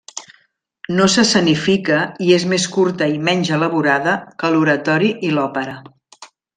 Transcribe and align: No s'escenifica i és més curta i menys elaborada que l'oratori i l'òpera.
No 0.99 1.05
s'escenifica 1.15 1.99
i 2.29 2.33
és 2.39 2.47
més 2.55 2.67
curta 2.79 3.11
i 3.13 3.21
menys 3.29 3.55
elaborada 3.61 4.19
que 4.41 4.55
l'oratori 4.57 5.15
i 5.31 5.35
l'òpera. 5.39 5.81